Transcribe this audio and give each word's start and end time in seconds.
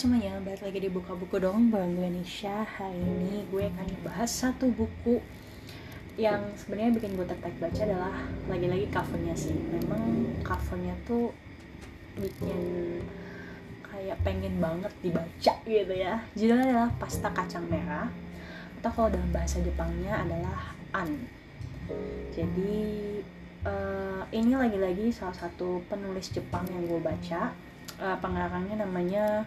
semuanya, 0.00 0.40
balik 0.40 0.64
lagi 0.64 0.80
di 0.80 0.88
Buka 0.88 1.12
Buku 1.12 1.36
dong 1.36 1.68
Bang 1.68 1.92
gue 1.92 2.08
Nisha. 2.08 2.64
Hari 2.64 3.04
ini 3.04 3.44
gue 3.52 3.68
akan 3.68 3.84
bahas 4.00 4.32
satu 4.32 4.72
buku 4.72 5.20
Yang 6.16 6.40
sebenarnya 6.64 6.96
bikin 6.96 7.20
gue 7.20 7.26
tertarik 7.28 7.60
baca 7.60 7.84
adalah 7.84 8.16
Lagi-lagi 8.48 8.88
covernya 8.88 9.36
sih. 9.36 9.52
Memang 9.52 10.32
covernya 10.40 10.96
tuh 11.04 11.36
bikin 12.16 12.60
kayak 13.84 14.16
pengen 14.24 14.56
banget 14.56 14.88
dibaca 15.04 15.54
gitu 15.68 15.92
ya. 15.92 16.16
Judulnya 16.32 16.64
adalah 16.72 16.90
Pasta 16.96 17.28
Kacang 17.36 17.68
Merah. 17.68 18.08
Atau 18.80 18.90
kalau 18.96 19.12
dalam 19.12 19.28
bahasa 19.36 19.60
Jepangnya 19.60 20.16
adalah 20.16 20.72
An. 20.96 21.28
Jadi 22.32 22.80
uh, 23.68 24.24
ini 24.32 24.56
lagi-lagi 24.56 25.12
salah 25.12 25.36
satu 25.36 25.84
penulis 25.92 26.32
Jepang 26.32 26.64
yang 26.72 26.88
gue 26.88 27.04
baca. 27.04 27.52
Uh, 28.00 28.16
pengarangnya 28.16 28.80
namanya 28.80 29.44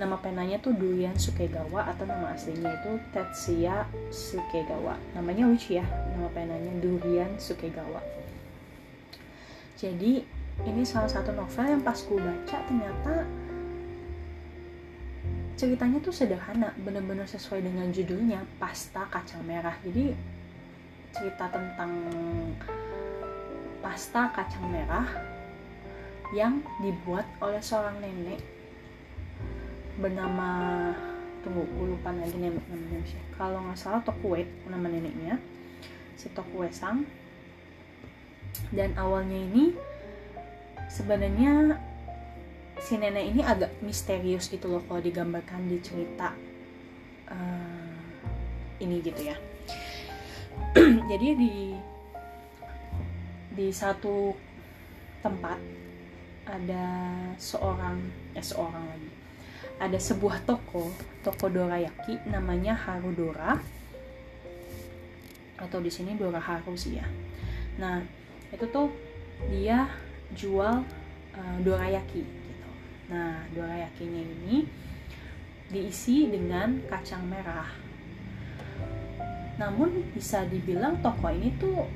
nama 0.00 0.16
penanya 0.16 0.56
tuh 0.64 0.72
Durian 0.72 1.12
Sukegawa 1.12 1.92
atau 1.92 2.08
nama 2.08 2.32
aslinya 2.32 2.72
itu 2.72 2.96
Tetsuya 3.12 3.84
Sukegawa. 4.08 4.96
Namanya 5.12 5.44
lucu 5.44 5.76
ya 5.76 5.84
nama 6.16 6.32
penanya 6.32 6.72
Durian 6.80 7.36
Sukegawa. 7.36 8.00
Jadi 9.76 10.24
ini 10.64 10.82
salah 10.88 11.12
satu 11.12 11.36
novel 11.36 11.76
yang 11.76 11.84
pas 11.84 12.00
gue 12.00 12.16
baca 12.16 12.56
ternyata 12.64 13.28
ceritanya 15.60 16.00
tuh 16.00 16.16
sederhana 16.16 16.72
bener-bener 16.80 17.28
sesuai 17.28 17.60
dengan 17.60 17.92
judulnya 17.92 18.40
pasta 18.56 19.04
kacang 19.12 19.44
merah. 19.44 19.76
Jadi 19.84 20.16
cerita 21.12 21.44
tentang 21.52 21.92
pasta 23.84 24.32
kacang 24.32 24.64
merah 24.72 25.04
yang 26.32 26.64
dibuat 26.80 27.28
oleh 27.44 27.60
seorang 27.60 28.00
nenek 28.00 28.59
bernama 30.00 30.48
tunggu 31.44 31.64
gue 31.64 31.86
lupa 31.96 32.12
lagi 32.12 32.36
nama 32.36 32.60
namanya 32.68 33.00
sih 33.04 33.20
kalau 33.36 33.64
nggak 33.64 33.76
salah 33.76 34.00
Tokue 34.04 34.44
nama 34.68 34.88
neneknya 34.88 35.40
si 36.20 36.28
Tokue 36.36 36.68
Sang. 36.68 37.08
Dan 38.68 38.92
awalnya 39.00 39.40
ini 39.40 39.72
sebenarnya 40.92 41.80
si 42.76 43.00
nenek 43.00 43.32
ini 43.32 43.40
agak 43.40 43.72
misterius 43.80 44.52
gitu 44.52 44.68
loh 44.68 44.84
kalau 44.84 45.00
digambarkan 45.00 45.64
di 45.64 45.80
cerita 45.80 46.36
uh, 47.32 47.96
ini 48.84 49.00
gitu 49.00 49.32
ya. 49.32 49.36
Jadi 51.10 51.28
di 51.40 51.54
di 53.56 53.68
satu 53.72 54.36
tempat 55.24 55.56
ada 56.44 56.86
seorang 57.36 57.96
eh 58.34 58.44
seorang 58.44 58.84
lagi 58.88 59.09
ada 59.80 59.96
sebuah 59.96 60.44
toko 60.44 60.92
toko 61.24 61.48
dorayaki 61.48 62.20
namanya 62.28 62.76
Harudora. 62.76 63.56
Atau 65.56 65.80
di 65.80 65.88
sini 65.88 66.16
Dora 66.20 66.40
Haru 66.40 66.76
sih 66.76 67.00
ya. 67.00 67.08
Nah 67.80 68.04
itu 68.52 68.64
tuh 68.68 68.92
dia 69.48 69.88
jual 70.36 70.84
uh, 71.32 71.56
dorayaki 71.64 72.20
gitu. 72.20 72.70
Nah 73.08 73.40
dorayakinya 73.56 74.20
ini 74.20 74.68
diisi 75.72 76.28
dengan 76.28 76.80
kacang 76.88 77.24
merah. 77.24 77.68
Namun 79.56 80.12
bisa 80.12 80.44
dibilang 80.48 81.00
toko 81.04 81.28
ini 81.32 81.52
tuh 81.56 81.88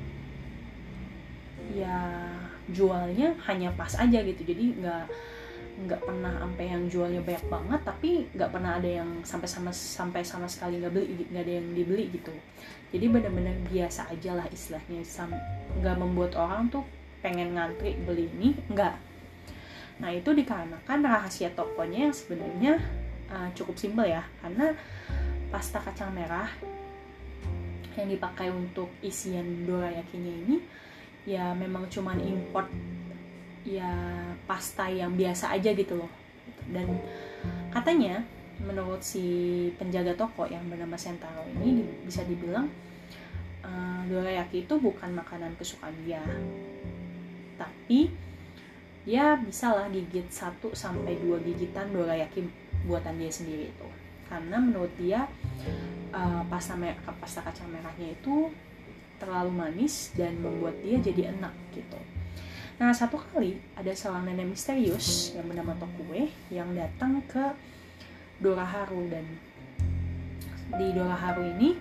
ya 1.73 2.29
jualnya 2.69 3.33
hanya 3.45 3.73
pas 3.73 3.93
aja 3.97 4.21
gitu. 4.21 4.41
Jadi 4.45 4.81
nggak 4.81 5.05
nggak 5.75 6.07
pernah 6.07 6.39
sampai 6.39 6.65
yang 6.71 6.87
jualnya 6.87 7.19
banyak 7.19 7.45
banget 7.51 7.81
tapi 7.83 8.09
nggak 8.31 8.47
pernah 8.47 8.79
ada 8.79 8.89
yang 9.03 9.09
sampai 9.27 9.47
sama 9.51 9.75
sampai 9.75 10.23
sama 10.23 10.47
sekali 10.47 10.79
nggak 10.79 10.93
beli 10.95 11.27
nggak 11.27 11.43
ada 11.43 11.53
yang 11.59 11.67
dibeli 11.75 12.05
gitu. 12.15 12.31
Jadi 12.95 13.05
benar-benar 13.11 13.55
biasa 13.67 14.07
aja 14.07 14.39
lah 14.39 14.47
istilahnya 14.47 15.03
nggak 15.83 15.95
membuat 15.99 16.39
orang 16.39 16.71
tuh 16.71 16.87
pengen 17.19 17.59
ngantri 17.59 17.99
beli 18.07 18.31
ini 18.39 18.55
nggak. 18.71 18.95
Nah 19.99 20.09
itu 20.15 20.31
dikarenakan 20.31 20.99
rahasia 21.03 21.51
tokonya 21.51 22.07
yang 22.07 22.15
sebenarnya 22.15 22.73
uh, 23.31 23.49
cukup 23.51 23.75
simpel 23.75 24.07
ya 24.07 24.23
karena 24.39 24.71
pasta 25.51 25.83
kacang 25.83 26.15
merah 26.15 26.47
yang 27.95 28.11
dipakai 28.11 28.51
untuk 28.51 28.91
isian 28.99 29.63
dorayakinya 29.63 30.33
ini 30.47 30.57
ya 31.23 31.55
memang 31.55 31.87
cuman 31.87 32.19
import 32.19 32.67
ya 33.63 33.89
pasta 34.45 34.89
yang 34.89 35.13
biasa 35.13 35.53
aja 35.53 35.73
gitu 35.73 35.97
loh. 35.97 36.11
Dan 36.69 36.89
katanya 37.69 38.21
menurut 38.61 39.03
si 39.03 39.67
penjaga 39.75 40.15
toko 40.15 40.47
yang 40.47 40.63
bernama 40.71 40.95
Sentaro 40.95 41.43
ini 41.59 41.83
bisa 42.07 42.23
dibilang 42.23 42.71
uh, 43.65 44.01
dorayaki 44.07 44.63
itu 44.63 44.73
bukan 44.79 45.11
makanan 45.13 45.53
kesukaan 45.59 45.93
dia. 46.07 46.23
Tapi 47.59 48.09
dia 49.05 49.37
bisa 49.37 49.69
lah 49.69 49.85
gigit 49.93 50.25
1 50.25 50.57
sampai 50.73 51.13
2 51.21 51.45
gigitan 51.45 51.93
dorayaki 51.93 52.45
buatan 52.89 53.21
dia 53.21 53.29
sendiri 53.29 53.69
itu. 53.69 53.87
Karena 54.25 54.57
menurut 54.57 54.89
dia 54.97 55.29
uh, 56.09 56.41
pasta 56.49 56.73
pasta 57.21 57.45
kacang 57.45 57.69
merahnya 57.69 58.17
itu 58.17 58.49
terlalu 59.21 59.51
manis 59.53 60.11
dan 60.17 60.35
membuat 60.41 60.75
dia 60.81 60.97
jadi 60.99 61.31
enak 61.37 61.53
gitu. 61.71 61.99
Nah 62.75 62.91
satu 62.91 63.15
kali 63.15 63.55
ada 63.79 63.91
seorang 63.95 64.27
nenek 64.27 64.51
misterius 64.51 65.31
yang 65.31 65.47
bernama 65.47 65.71
Tokue 65.79 66.27
yang 66.51 66.75
datang 66.75 67.23
ke 67.23 67.55
Doraharu 68.43 69.07
dan 69.07 69.23
di 70.75 70.87
Doraharu 70.91 71.55
ini 71.55 71.79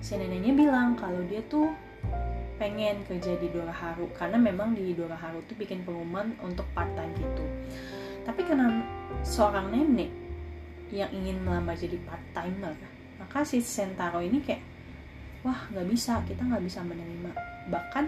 si 0.00 0.16
neneknya 0.16 0.56
bilang 0.56 0.96
kalau 0.96 1.20
dia 1.28 1.44
tuh 1.52 1.68
pengen 2.56 3.04
kerja 3.04 3.36
di 3.36 3.52
Doraharu 3.52 4.08
karena 4.16 4.40
memang 4.40 4.72
di 4.72 4.96
Doraharu 4.96 5.44
tuh 5.44 5.56
bikin 5.60 5.84
pengumuman 5.84 6.32
untuk 6.40 6.64
part 6.72 6.88
time 6.96 7.12
gitu. 7.20 7.44
Tapi 8.24 8.40
karena 8.46 8.80
seorang 9.26 9.68
nenek 9.68 10.08
yang 10.88 11.12
ingin 11.12 11.44
melamar 11.44 11.76
jadi 11.76 12.00
part 12.08 12.22
timer, 12.32 12.72
maka 13.20 13.44
si 13.44 13.60
Sentaro 13.60 14.24
ini 14.24 14.40
kayak 14.40 14.62
wah 15.42 15.58
nggak 15.74 15.86
bisa 15.90 16.22
kita 16.22 16.40
nggak 16.40 16.62
bisa 16.62 16.80
menerima 16.86 17.30
bahkan 17.66 18.06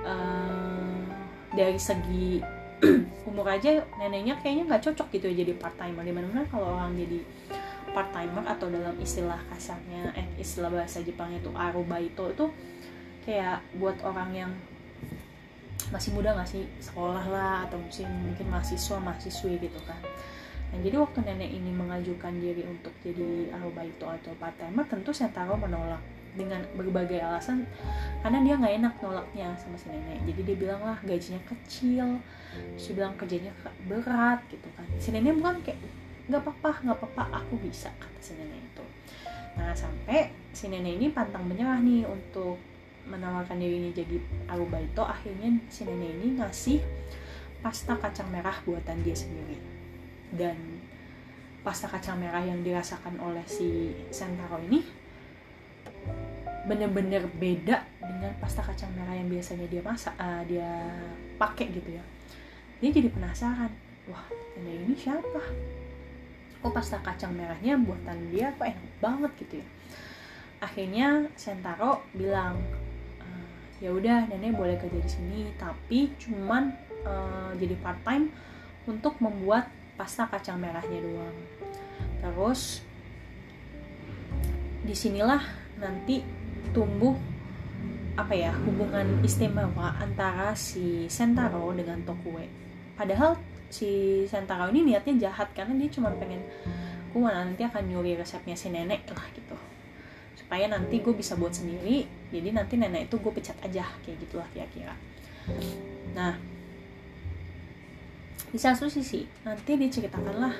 uh, 0.00 0.87
dari 1.58 1.74
segi 1.74 2.38
umur 3.28 3.50
aja 3.50 3.82
neneknya 3.98 4.38
kayaknya 4.38 4.70
nggak 4.70 4.82
cocok 4.86 5.10
gitu 5.18 5.26
ya 5.34 5.42
jadi 5.42 5.52
part 5.58 5.74
timer 5.74 6.06
di 6.06 6.14
mana 6.14 6.46
kalau 6.46 6.78
orang 6.78 6.94
jadi 6.94 7.18
part 7.90 8.14
timer 8.14 8.46
atau 8.46 8.70
dalam 8.70 8.94
istilah 9.02 9.42
kasarnya 9.50 10.14
eh 10.14 10.26
istilah 10.38 10.70
bahasa 10.70 11.02
Jepangnya 11.02 11.42
itu 11.42 11.50
arubaito 11.50 12.30
itu 12.30 12.46
kayak 13.26 13.58
buat 13.82 13.98
orang 14.06 14.30
yang 14.30 14.50
masih 15.90 16.12
muda 16.12 16.36
nggak 16.36 16.48
sih? 16.48 16.64
Sekolah 16.78 17.24
lah 17.28 17.56
atau 17.68 17.80
mungkin 17.80 18.08
mungkin 18.28 18.46
mahasiswa 18.52 18.96
mahasiswi 19.00 19.56
gitu 19.58 19.80
kan. 19.88 19.98
Nah, 20.68 20.78
jadi 20.84 21.00
waktu 21.00 21.24
nenek 21.24 21.48
ini 21.48 21.72
mengajukan 21.72 22.32
diri 22.36 22.60
untuk 22.68 22.92
jadi 23.00 23.48
arubaito 23.56 24.04
atau 24.04 24.36
part 24.36 24.52
timer, 24.60 24.84
tentu 24.84 25.16
Sentaro 25.16 25.56
menolak 25.56 26.00
dengan 26.38 26.62
berbagai 26.78 27.18
alasan 27.18 27.66
karena 28.22 28.38
dia 28.46 28.54
nggak 28.54 28.74
enak 28.78 28.94
nolaknya 29.02 29.50
sama 29.58 29.74
si 29.74 29.90
nenek. 29.90 30.22
Jadi 30.30 30.40
dia 30.46 30.56
bilang 30.56 30.80
lah 30.86 30.98
gajinya 31.02 31.42
kecil 31.42 32.22
si 32.78 32.94
bilang 32.94 33.18
kerjanya 33.18 33.50
berat 33.90 34.40
gitu 34.46 34.70
kan. 34.78 34.86
Si 35.02 35.10
nenek 35.10 35.34
bukan 35.34 35.58
kayak 35.66 35.82
nggak 36.30 36.40
apa-apa 36.46 36.70
nggak 36.86 36.96
apa-apa 37.02 37.22
aku 37.42 37.58
bisa 37.58 37.90
kata 37.98 38.20
si 38.22 38.38
nenek 38.38 38.62
itu. 38.62 38.84
Nah 39.58 39.74
sampai 39.74 40.30
si 40.54 40.70
nenek 40.70 40.94
ini 41.02 41.06
pantang 41.10 41.42
menyerah 41.42 41.82
nih 41.82 42.06
untuk 42.06 42.56
menawarkan 43.10 43.58
dirinya 43.58 43.90
jadi 43.90 44.16
arubaito. 44.46 45.02
Akhirnya 45.02 45.58
si 45.66 45.82
nenek 45.82 46.14
ini 46.22 46.38
ngasih 46.38 46.78
pasta 47.58 47.98
kacang 47.98 48.30
merah 48.30 48.54
buatan 48.62 49.02
dia 49.02 49.18
sendiri. 49.18 49.58
Dan 50.30 50.78
pasta 51.64 51.90
kacang 51.90 52.20
merah 52.22 52.40
yang 52.40 52.62
dirasakan 52.62 53.18
oleh 53.18 53.42
si 53.44 53.92
Sentaro 54.08 54.62
ini 54.62 54.80
bener-bener 56.68 57.24
beda 57.40 57.80
dengan 57.98 58.32
pasta 58.36 58.60
kacang 58.60 58.92
merah 58.92 59.16
yang 59.16 59.32
biasanya 59.32 59.64
dia 59.72 59.80
masak 59.80 60.12
uh, 60.20 60.44
dia 60.44 60.68
pakai 61.40 61.72
gitu 61.72 61.96
ya. 61.96 62.04
Dia 62.78 62.90
jadi 62.92 63.08
penasaran 63.08 63.72
wah 64.06 64.28
nenek 64.60 64.84
ini 64.84 64.94
siapa? 64.94 65.42
Kok 66.60 66.72
pasta 66.76 67.00
kacang 67.00 67.32
merahnya 67.32 67.80
buatan 67.80 68.28
dia 68.28 68.52
kok 68.52 68.68
enak 68.68 68.94
banget 69.00 69.32
gitu 69.40 69.54
ya. 69.64 69.66
Akhirnya 70.60 71.08
Sentaro 71.34 72.04
bilang 72.12 72.60
uh, 73.24 73.48
ya 73.80 73.88
udah 73.88 74.28
nenek 74.28 74.52
boleh 74.52 74.76
kerja 74.76 75.00
di 75.00 75.10
sini 75.10 75.40
tapi 75.56 76.12
cuman 76.20 76.76
uh, 77.08 77.50
jadi 77.56 77.74
part 77.80 77.98
time 78.04 78.28
untuk 78.84 79.16
membuat 79.24 79.72
pasta 79.96 80.28
kacang 80.28 80.60
merahnya 80.60 81.00
doang. 81.00 81.38
Terus 82.20 82.84
di 84.84 84.94
sinilah 84.94 85.42
nanti 85.78 86.22
tumbuh 86.72 87.16
apa 88.18 88.34
ya 88.34 88.50
hubungan 88.66 89.22
istimewa 89.22 89.94
antara 90.02 90.50
si 90.58 91.06
Sentaro 91.06 91.70
dengan 91.70 92.02
Tokue. 92.02 92.50
Padahal 92.98 93.38
si 93.70 94.24
Sentaro 94.26 94.74
ini 94.74 94.90
niatnya 94.90 95.30
jahat 95.30 95.54
karena 95.54 95.78
dia 95.78 95.86
cuma 95.86 96.10
pengen 96.18 96.42
gue 97.14 97.20
nanti 97.22 97.62
akan 97.62 97.86
nyuri 97.86 98.18
resepnya 98.18 98.58
si 98.58 98.74
nenek 98.74 99.06
lah 99.14 99.22
gitu. 99.38 99.54
Supaya 100.34 100.66
nanti 100.66 100.98
gue 100.98 101.14
bisa 101.14 101.38
buat 101.38 101.54
sendiri 101.54 102.10
jadi 102.34 102.50
nanti 102.50 102.74
nenek 102.74 103.06
itu 103.06 103.22
gue 103.22 103.32
pecat 103.32 103.54
aja 103.62 103.86
kayak 104.02 104.18
gitulah 104.18 104.48
kira-kira. 104.50 104.98
Nah 106.18 106.34
di 108.48 108.58
satu 108.58 108.90
sisi 108.90 109.28
nanti 109.46 109.78
diceritakanlah 109.78 110.58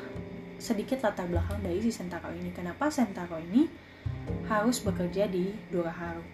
sedikit 0.63 1.03
latar 1.03 1.27
belakang 1.27 1.59
dari 1.59 1.83
si 1.83 1.91
Sentaro 1.91 2.31
ini. 2.31 2.55
Kenapa 2.55 2.87
Sentaro 2.87 3.43
ini 3.43 3.88
harus 4.49 4.81
bekerja 4.81 5.29
di 5.29 5.53
Haru 5.71 6.25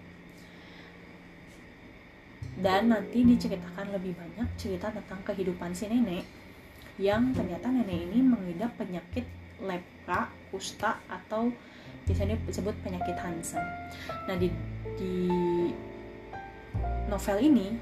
dan 2.55 2.87
nanti 2.87 3.27
diceritakan 3.27 3.91
lebih 3.99 4.15
banyak 4.15 4.47
cerita 4.55 4.95
tentang 4.95 5.19
kehidupan 5.27 5.75
si 5.75 5.91
nenek 5.91 6.23
yang 7.03 7.35
ternyata 7.35 7.67
nenek 7.67 8.07
ini 8.07 8.23
mengidap 8.23 8.71
penyakit 8.79 9.27
lepra, 9.59 10.31
kusta 10.55 11.03
atau 11.11 11.51
biasanya 12.07 12.39
disebut 12.47 12.75
penyakit 12.87 13.19
Hansen. 13.19 13.63
Nah 14.31 14.39
di 14.39 14.47
di 14.95 15.27
novel 17.11 17.39
ini 17.43 17.75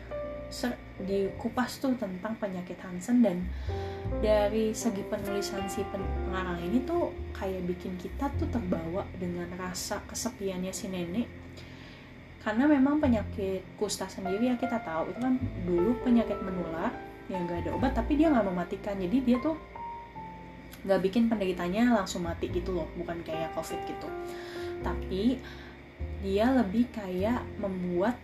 dikupas 1.03 1.81
tuh 1.81 1.97
tentang 1.97 2.37
penyakit 2.37 2.77
Hansen 2.85 3.25
dan 3.25 3.43
dari 4.21 4.77
segi 4.77 5.01
penulisan 5.09 5.65
si 5.67 5.81
pengarang 5.89 6.61
ini 6.61 6.85
tuh 6.85 7.11
kayak 7.33 7.65
bikin 7.65 7.97
kita 7.97 8.29
tuh 8.37 8.47
terbawa 8.53 9.09
dengan 9.17 9.49
rasa 9.57 10.05
kesepiannya 10.07 10.71
si 10.71 10.87
nenek. 10.93 11.27
Karena 12.43 12.67
memang 12.67 12.99
penyakit 12.99 13.63
kusta 13.79 14.11
sendiri 14.11 14.51
ya 14.51 14.59
kita 14.59 14.83
tahu 14.83 15.15
itu 15.15 15.19
kan 15.23 15.35
dulu 15.65 15.95
penyakit 16.03 16.37
menular 16.43 16.91
yang 17.31 17.47
gak 17.47 17.65
ada 17.65 17.71
obat 17.73 17.95
tapi 17.95 18.19
dia 18.19 18.29
nggak 18.29 18.47
mematikan. 18.47 18.99
Jadi 18.99 19.17
dia 19.25 19.39
tuh 19.41 19.57
nggak 20.83 21.01
bikin 21.07 21.31
penderitanya 21.31 21.95
langsung 21.95 22.27
mati 22.27 22.51
gitu 22.51 22.75
loh 22.75 22.91
bukan 22.99 23.23
kayak 23.23 23.55
covid 23.55 23.79
gitu. 23.87 24.09
Tapi 24.83 25.39
dia 26.23 26.51
lebih 26.51 26.91
kayak 26.91 27.43
membuat 27.59 28.19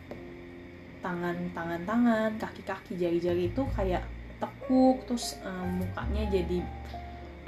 tangan 1.01 1.37
tangan 1.55 1.83
tangan 1.87 2.31
kaki 2.39 2.63
kaki 2.67 2.93
jari 2.99 3.19
jari 3.19 3.43
itu 3.51 3.63
kayak 3.75 4.03
tekuk 4.39 5.03
terus 5.07 5.39
um, 5.43 5.83
mukanya 5.83 6.27
jadi 6.31 6.59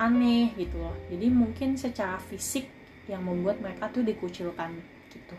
aneh 0.00 0.50
gitu 0.56 0.81
loh 0.81 0.97
jadi 1.12 1.26
mungkin 1.29 1.76
secara 1.76 2.17
fisik 2.19 2.67
yang 3.06 3.23
membuat 3.26 3.58
mereka 3.62 3.91
tuh 3.91 4.06
dikucilkan 4.06 4.75
gitu 5.11 5.37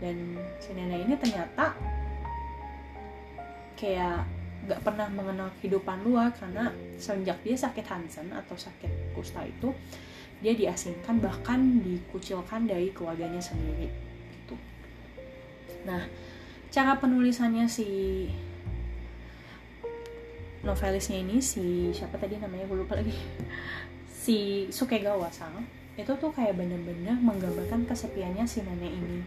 dan 0.00 0.16
si 0.60 0.76
nenek 0.76 1.08
ini 1.08 1.14
ternyata 1.16 1.72
kayak 3.76 4.24
gak 4.66 4.80
pernah 4.82 5.06
mengenal 5.12 5.48
kehidupan 5.60 6.02
luar 6.02 6.34
karena 6.34 6.72
sejak 6.98 7.38
dia 7.44 7.56
sakit 7.56 7.86
Hansen 7.86 8.28
atau 8.34 8.56
sakit 8.58 9.14
kusta 9.14 9.46
itu 9.46 9.70
dia 10.40 10.52
diasingkan 10.52 11.16
bahkan 11.22 11.80
dikucilkan 11.80 12.68
dari 12.68 12.92
keluarganya 12.92 13.40
sendiri 13.40 13.88
gitu. 14.36 14.56
Nah, 15.88 16.04
cara 16.76 17.00
penulisannya 17.00 17.64
si 17.64 17.88
novelisnya 20.60 21.24
ini 21.24 21.40
si 21.40 21.88
siapa 21.88 22.20
tadi 22.20 22.36
namanya 22.36 22.68
gue 22.68 22.76
lupa 22.84 23.00
lagi. 23.00 23.16
Si 24.26 24.66
Sukegawa 24.74 25.30
sang 25.30 25.62
itu 25.94 26.10
tuh 26.18 26.34
kayak 26.34 26.58
bener-bener 26.58 27.14
menggambarkan 27.14 27.86
kesepiannya 27.86 28.42
si 28.44 28.60
nenek 28.60 28.90
ini. 28.90 29.22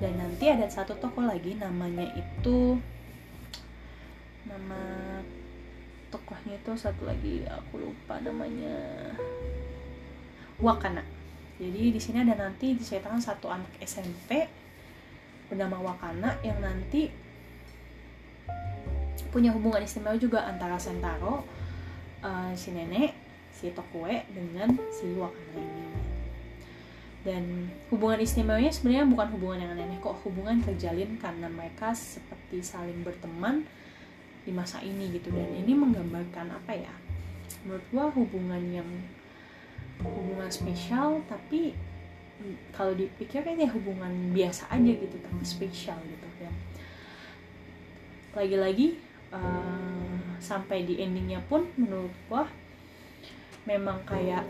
Dan 0.00 0.16
nanti 0.16 0.48
ada 0.48 0.64
satu 0.64 0.96
toko 0.96 1.22
lagi 1.22 1.54
namanya 1.60 2.08
itu 2.16 2.80
nama 4.48 4.80
tokohnya 6.08 6.56
itu 6.56 6.72
satu 6.72 7.04
lagi 7.04 7.44
aku 7.46 7.84
lupa 7.84 8.16
namanya. 8.24 8.74
Wakana. 10.56 11.04
Jadi 11.60 11.92
di 11.92 12.00
sini 12.00 12.24
ada 12.24 12.34
nanti 12.34 12.72
diceritakan 12.74 13.20
satu 13.20 13.52
anak 13.52 13.76
SMP 13.84 14.63
bernama 15.48 15.80
Wakana 15.80 16.40
yang 16.40 16.58
nanti 16.60 17.12
punya 19.34 19.50
hubungan 19.50 19.82
istimewa 19.82 20.14
juga 20.14 20.46
antara 20.46 20.78
Sentaro 20.78 21.42
uh, 22.22 22.52
si 22.54 22.70
nenek 22.70 23.14
si 23.50 23.70
Tokue 23.74 24.26
dengan 24.30 24.70
si 24.94 25.10
Wakana 25.14 25.58
ini. 25.58 25.86
Dan 27.24 27.72
hubungan 27.88 28.20
istimewanya 28.20 28.68
sebenarnya 28.68 29.08
bukan 29.08 29.28
hubungan 29.32 29.64
yang 29.64 29.72
aneh 29.74 29.96
kok 29.96 30.20
hubungan 30.28 30.60
terjalin 30.60 31.16
karena 31.16 31.48
mereka 31.48 31.96
seperti 31.96 32.60
saling 32.60 33.00
berteman 33.00 33.64
di 34.44 34.52
masa 34.52 34.84
ini 34.84 35.08
gitu. 35.16 35.32
Dan 35.32 35.50
ini 35.56 35.72
menggambarkan 35.72 36.52
apa 36.52 36.72
ya 36.76 36.94
menurut 37.64 37.84
gua 37.88 38.12
hubungan 38.12 38.62
yang 38.68 38.88
hubungan 40.04 40.50
spesial 40.52 41.24
tapi 41.30 41.72
kalau 42.74 42.92
dipikir 42.92 43.40
kayaknya 43.40 43.70
hubungan 43.72 44.32
biasa 44.34 44.68
aja 44.72 44.92
gitu 44.92 45.16
tapi 45.20 45.44
spesial 45.44 45.98
gitu 46.04 46.26
ya 46.42 46.52
lagi-lagi 48.34 48.98
uh, 49.30 50.18
sampai 50.42 50.84
di 50.84 51.00
endingnya 51.00 51.40
pun 51.46 51.64
menurut 51.78 52.12
gua 52.26 52.44
memang 53.64 54.02
kayak 54.04 54.44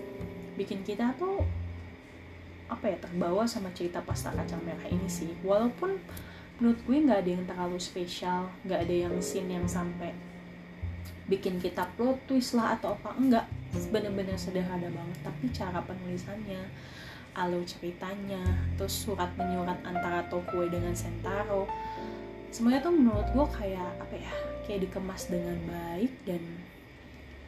bikin 0.58 0.82
kita 0.82 1.14
tuh 1.14 1.42
apa 2.66 2.90
ya 2.90 2.96
terbawa 2.98 3.44
sama 3.44 3.70
cerita 3.76 4.00
pasta 4.02 4.32
kacang 4.32 4.64
merah 4.64 4.88
ini 4.88 5.06
sih. 5.06 5.30
Walaupun 5.44 6.00
menurut 6.58 6.78
gue 6.86 6.96
nggak 7.02 7.20
ada 7.26 7.30
yang 7.34 7.44
terlalu 7.46 7.78
spesial 7.82 8.46
nggak 8.62 8.86
ada 8.86 8.94
yang 9.06 9.14
scene 9.18 9.50
yang 9.58 9.66
sampai 9.66 10.14
bikin 11.26 11.58
kita 11.58 11.82
plot 11.98 12.20
twist 12.30 12.54
lah 12.54 12.78
atau 12.78 12.94
apa 12.94 13.10
enggak 13.18 13.46
bener-bener 13.90 14.38
sederhana 14.38 14.86
banget 14.86 15.18
tapi 15.24 15.50
cara 15.50 15.82
penulisannya 15.82 16.62
alur 17.34 17.66
ceritanya 17.66 18.42
terus 18.78 18.94
surat 18.94 19.30
menyurat 19.34 19.78
antara 19.82 20.22
Tokue 20.30 20.70
dengan 20.70 20.94
Sentaro. 20.94 21.66
Semuanya 22.54 22.86
tuh 22.86 22.94
menurut 22.94 23.26
gue 23.34 23.46
kayak 23.58 23.90
apa 23.98 24.14
ya 24.14 24.34
kayak 24.64 24.86
dikemas 24.86 25.26
dengan 25.26 25.58
baik 25.66 26.12
dan 26.22 26.42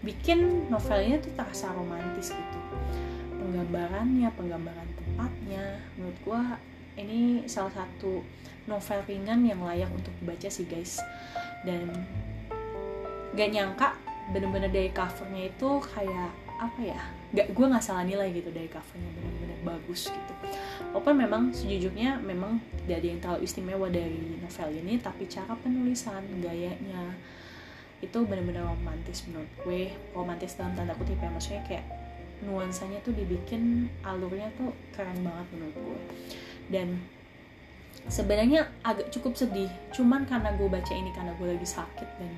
bikin 0.02 0.68
novelnya 0.68 1.22
tuh 1.22 1.32
terasa 1.38 1.70
romantis 1.72 2.34
gitu. 2.34 2.60
Penggambarannya 3.38 4.28
penggambaran 4.34 4.90
tempatnya 4.98 5.78
menurut 5.94 6.18
gue 6.26 6.42
ini 6.98 7.46
salah 7.46 7.70
satu 7.70 8.26
novel 8.66 9.00
ringan 9.06 9.46
yang 9.46 9.62
layak 9.62 9.88
untuk 9.94 10.10
dibaca 10.18 10.50
sih 10.50 10.66
guys. 10.66 10.98
Dan 11.62 11.86
gak 13.38 13.50
nyangka 13.54 13.94
bener-bener 14.34 14.70
dari 14.72 14.90
covernya 14.90 15.54
itu 15.54 15.70
kayak 15.94 16.30
apa 16.56 16.80
ya 16.80 16.98
gak 17.36 17.52
gue 17.52 17.66
nggak 17.68 17.84
salah 17.84 18.02
nilai 18.02 18.32
gitu 18.32 18.48
dari 18.48 18.66
covernya 18.66 19.10
bener-bener 19.12 19.45
bagus 19.66 20.06
gitu. 20.06 20.32
Walaupun 20.94 21.14
memang 21.18 21.42
sejujurnya 21.50 22.22
memang 22.22 22.62
tidak 22.86 23.02
ada 23.02 23.06
yang 23.10 23.20
terlalu 23.20 23.40
istimewa 23.42 23.86
dari 23.90 24.38
novel 24.38 24.70
ini 24.78 24.94
tapi 25.02 25.26
cara 25.26 25.58
penulisan 25.58 26.22
gayanya 26.38 27.18
itu 27.98 28.18
bener-bener 28.22 28.62
romantis 28.62 29.26
menurut 29.26 29.50
gue. 29.66 29.90
Romantis 30.14 30.54
dalam 30.54 30.72
tanda 30.78 30.94
kutip 30.94 31.18
ya 31.18 31.28
maksudnya 31.28 31.62
kayak 31.66 31.84
nuansanya 32.46 33.00
tuh 33.02 33.16
dibikin 33.16 33.90
alurnya 34.04 34.52
tuh 34.54 34.70
keren 34.94 35.26
banget 35.26 35.46
menurut 35.56 35.76
gue. 35.76 36.00
Dan 36.70 36.88
sebenarnya 38.06 38.70
agak 38.86 39.10
cukup 39.10 39.34
sedih 39.34 39.68
cuman 39.90 40.22
karena 40.30 40.54
gue 40.54 40.68
baca 40.70 40.92
ini 40.94 41.10
karena 41.10 41.34
gue 41.34 41.48
lagi 41.58 41.66
sakit 41.66 42.08
dan 42.22 42.32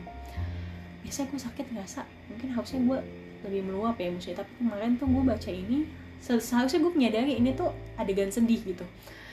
biasanya 1.04 1.26
gue 1.28 1.40
sakit 1.40 1.66
ngerasa 1.76 2.00
mungkin 2.32 2.48
harusnya 2.56 2.80
gue 2.80 2.98
lebih 3.46 3.62
meluap 3.70 3.96
ya 4.00 4.08
maksudnya. 4.08 4.42
Tapi 4.42 4.52
kemarin 4.58 4.96
tuh 4.96 5.06
gue 5.10 5.22
baca 5.26 5.50
ini 5.50 6.07
seharusnya 6.20 6.82
gue 6.82 6.92
menyadari 6.92 7.38
ini 7.38 7.54
tuh 7.54 7.70
adegan 7.96 8.28
sedih 8.28 8.60
gitu. 8.62 8.84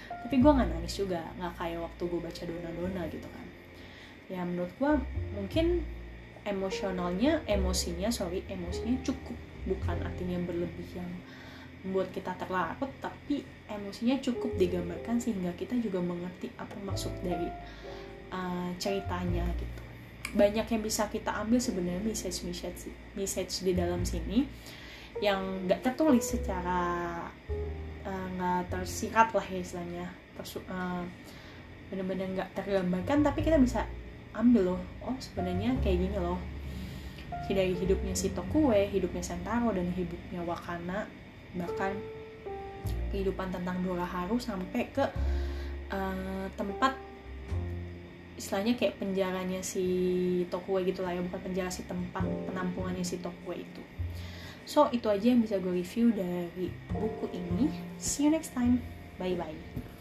Tapi 0.09 0.41
gue 0.41 0.51
nggak 0.51 0.69
nangis 0.69 0.97
juga 0.97 1.21
nggak 1.37 1.53
kayak 1.57 1.79
waktu 1.81 2.03
gue 2.07 2.19
baca 2.21 2.41
dona-dona 2.45 3.01
gitu 3.11 3.27
kan. 3.29 3.45
Ya 4.31 4.41
menurut 4.41 4.73
gue 4.77 4.91
mungkin 5.37 5.85
emosionalnya 6.45 7.41
emosinya 7.45 8.09
sorry 8.09 8.41
emosinya 8.49 8.97
cukup. 9.05 9.37
Bukan 9.65 9.97
artinya 10.05 10.37
berlebih 10.45 10.89
yang 10.93 11.09
membuat 11.85 12.09
kita 12.09 12.33
terlarut 12.41 12.89
tapi 12.97 13.45
emosinya 13.69 14.17
cukup 14.17 14.57
digambarkan 14.57 15.21
sehingga 15.21 15.53
kita 15.53 15.77
juga 15.77 16.01
mengerti 16.01 16.49
apa 16.57 16.73
maksud 16.81 17.13
dari 17.21 17.49
uh, 18.33 18.69
ceritanya 18.81 19.45
gitu. 19.57 19.81
Banyak 20.33 20.65
yang 20.65 20.81
bisa 20.81 21.05
kita 21.09 21.29
ambil 21.45 21.61
sebenarnya 21.61 22.01
message 22.01 22.41
message 22.45 22.89
message 23.13 23.61
di 23.61 23.77
dalam 23.77 24.01
sini 24.01 24.49
yang 25.23 25.67
nggak 25.67 25.79
tertulis 25.83 26.23
secara 26.23 26.79
uh, 28.03 28.27
nggak 28.35 28.67
uh, 28.67 29.33
lah 29.35 29.45
ya 29.47 29.59
istilahnya. 29.59 30.07
Uh, 30.67 31.03
bener-bener 31.87 32.27
nggak 32.35 32.49
tergambarkan 32.57 33.23
tapi 33.23 33.45
kita 33.45 33.55
bisa 33.55 33.87
ambil 34.35 34.75
loh 34.75 34.81
oh 35.05 35.15
sebenarnya 35.21 35.77
kayak 35.79 36.09
gini 36.09 36.17
loh. 36.19 36.39
Dari 37.45 37.77
hidupnya 37.77 38.17
si 38.17 38.33
Tokue, 38.33 38.89
hidupnya 38.89 39.21
Sentaro 39.21 39.69
dan 39.69 39.93
hidupnya 39.93 40.41
Wakana 40.41 41.05
bahkan 41.53 41.93
kehidupan 43.13 43.53
tentang 43.53 43.79
Dora 43.85 44.03
Haru 44.03 44.41
sampai 44.41 44.89
ke 44.91 45.05
uh, 45.93 46.45
tempat 46.57 46.97
istilahnya 48.35 48.75
kayak 48.75 48.99
penjaranya 48.99 49.63
si 49.63 49.85
Tokue 50.51 50.83
gitu 50.83 51.07
lah 51.07 51.15
ya 51.15 51.23
bukan 51.23 51.39
penjara 51.39 51.71
si 51.71 51.87
tempat 51.87 52.27
penampungannya 52.51 53.05
si 53.07 53.23
Tokue 53.23 53.63
itu 53.63 53.81
so 54.65 54.89
itu 54.91 55.07
aja 55.07 55.31
yang 55.31 55.41
bisa 55.41 55.61
gue 55.61 55.71
review 55.71 56.11
dari 56.11 56.73
buku 56.91 57.31
ini. 57.31 57.71
See 58.01 58.27
you 58.27 58.33
next 58.33 58.51
time. 58.51 58.81
Bye 59.15 59.37
bye 59.39 59.94